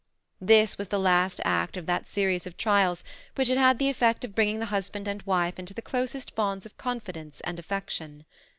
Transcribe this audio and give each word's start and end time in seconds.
This 0.41 0.79
was 0.79 0.87
the 0.87 0.97
last 0.97 1.39
act 1.45 1.77
of 1.77 1.85
that 1.85 2.07
series 2.07 2.47
of 2.47 2.57
trials 2.57 3.03
which 3.35 3.49
had 3.49 3.57
had 3.59 3.77
the 3.77 3.87
effect 3.87 4.25
of 4.25 4.33
bringing 4.33 4.57
the 4.57 4.65
husband 4.73 5.07
and 5.07 5.21
wife 5.27 5.59
into 5.59 5.75
the 5.75 5.81
closest 5.83 6.33
bonds 6.33 6.65
of 6.65 6.75
confidence 6.75 7.39
and 7.41 7.59
affection. 7.59 8.25